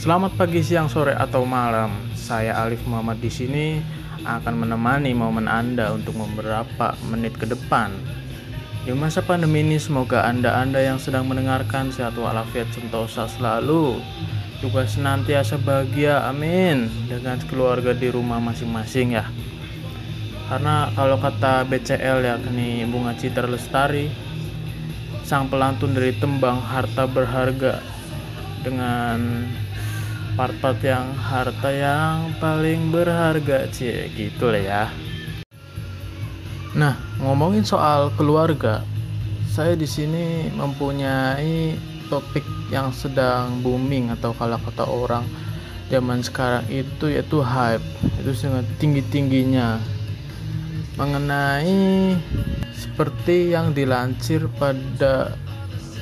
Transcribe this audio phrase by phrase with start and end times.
[0.00, 1.92] Selamat pagi, siang, sore, atau malam.
[2.16, 3.84] Saya Alif Muhammad di sini
[4.24, 7.92] akan menemani momen Anda untuk beberapa menit ke depan.
[8.88, 14.00] Di masa pandemi ini semoga Anda-Anda yang sedang mendengarkan sehat walafiat sentosa selalu
[14.64, 19.28] juga senantiasa bahagia amin dengan keluarga di rumah masing-masing ya
[20.48, 24.08] karena kalau kata BCL yakni Bunga Citra Lestari
[25.28, 27.80] sang pelantun dari tembang harta berharga
[28.60, 29.48] dengan
[30.40, 34.08] part-part yang harta yang paling berharga cie.
[34.16, 34.84] Gitu lah ya.
[36.72, 38.80] Nah ngomongin soal keluarga
[39.52, 41.76] saya di sini mempunyai
[42.08, 42.40] topik
[42.72, 45.28] yang sedang booming atau kalau kata orang
[45.92, 47.84] zaman sekarang itu yaitu hype.
[48.24, 49.76] Itu sangat tinggi tingginya
[50.96, 52.16] mengenai
[52.72, 55.36] seperti yang dilansir pada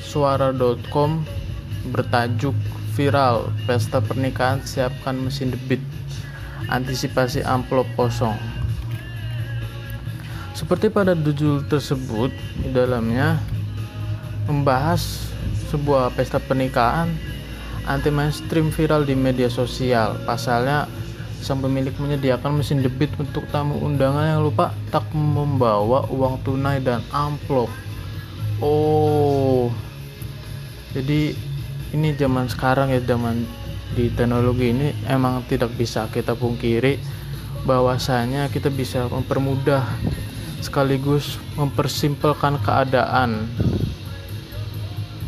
[0.00, 1.41] suara.com
[1.90, 2.54] bertajuk
[2.94, 3.50] viral.
[3.66, 5.82] Pesta pernikahan siapkan mesin debit.
[6.70, 8.38] Antisipasi amplop kosong.
[10.54, 12.30] Seperti pada judul tersebut
[12.62, 13.40] di dalamnya
[14.46, 15.26] membahas
[15.72, 17.10] sebuah pesta pernikahan
[17.88, 20.14] anti mainstream viral di media sosial.
[20.22, 20.86] Pasalnya
[21.42, 27.02] sang pemilik menyediakan mesin debit untuk tamu undangan yang lupa tak membawa uang tunai dan
[27.10, 27.66] amplop.
[28.62, 29.66] Oh
[30.94, 31.34] jadi
[31.92, 33.44] ini zaman sekarang ya zaman
[33.92, 36.96] di teknologi ini emang tidak bisa kita pungkiri
[37.68, 39.84] bahwasanya kita bisa mempermudah
[40.64, 43.44] sekaligus mempersimpelkan keadaan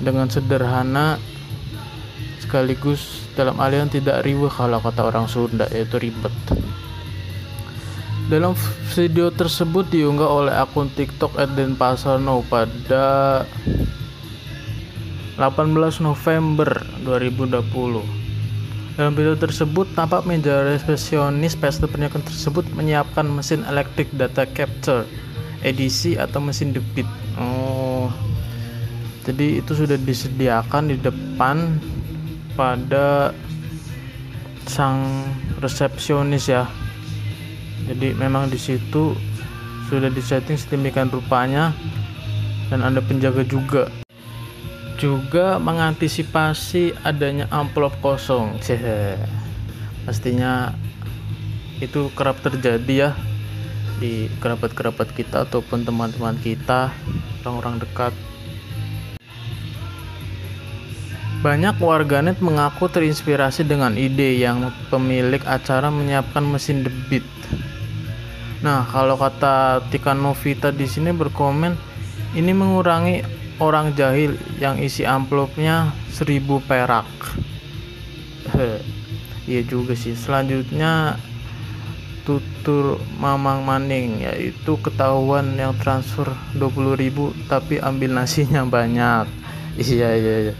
[0.00, 1.16] dengan sederhana
[2.40, 6.34] sekaligus dalam alian tidak riweh kalau kata orang Sunda yaitu ribet.
[8.26, 8.54] Dalam
[8.94, 13.42] video tersebut diunggah oleh akun TikTok Eden Pasano pada
[15.40, 17.64] 18 November 2020.
[19.00, 25.08] Dalam video tersebut tampak meja resepsionis pesta pernikahan tersebut menyiapkan mesin electric data capture
[25.64, 27.08] edisi atau mesin debit.
[27.40, 28.12] Oh.
[29.24, 31.80] Jadi itu sudah disediakan di depan
[32.52, 33.32] pada
[34.68, 35.24] sang
[35.64, 36.68] resepsionis ya.
[37.88, 39.16] Jadi memang di situ
[39.88, 41.72] sudah disetting sedemikian rupanya
[42.68, 43.88] dan ada penjaga juga
[45.00, 48.60] juga mengantisipasi adanya amplop kosong.
[48.60, 49.16] Cih,
[50.04, 50.76] pastinya
[51.80, 53.10] itu kerap terjadi ya
[53.96, 56.92] di kerabat-kerabat kita ataupun teman-teman kita,
[57.40, 58.12] orang-orang dekat.
[61.40, 67.24] Banyak warganet mengaku terinspirasi dengan ide yang pemilik acara menyiapkan mesin debit.
[68.60, 71.80] Nah, kalau kata Tika Novita di sini berkomen,
[72.36, 77.06] ini mengurangi orang jahil yang isi amplopnya seribu perak.
[79.44, 80.16] Iya juga sih.
[80.16, 81.20] Selanjutnya
[82.24, 89.28] tutur mamang maning yaitu ketahuan yang transfer 20.000 tapi ambil nasinya banyak.
[89.80, 90.54] Iya iya iya.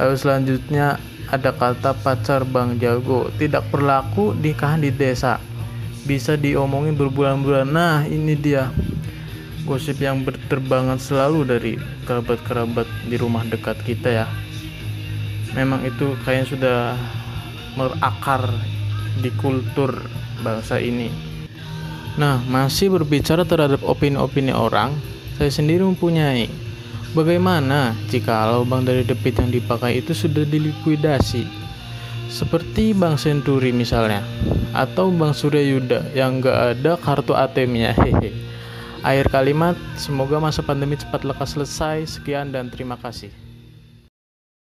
[0.00, 0.98] Lalu selanjutnya
[1.30, 5.38] ada kata pacar bang jago tidak berlaku nikahan di desa.
[6.02, 7.68] Bisa diomongin berbulan-bulan.
[7.70, 8.72] Nah ini dia
[9.70, 11.72] gosip yang berterbangan selalu dari
[12.02, 14.26] kerabat-kerabat di rumah dekat kita ya.
[15.54, 16.78] Memang itu kayaknya sudah
[17.78, 18.50] merakar
[19.22, 19.94] di kultur
[20.42, 21.06] bangsa ini.
[22.18, 24.90] Nah masih berbicara terhadap opini-opini orang
[25.38, 26.50] saya sendiri mempunyai.
[27.14, 31.46] Bagaimana jika lubang dari debit yang dipakai itu sudah dilikuidasi?
[32.26, 34.26] Seperti Bank Senturi misalnya
[34.74, 38.49] atau Bank Surya Yuda yang gak ada kartu ATM-nya hehe
[39.00, 42.04] Akhir kalimat, semoga masa pandemi cepat lekas selesai.
[42.04, 43.32] Sekian dan terima kasih.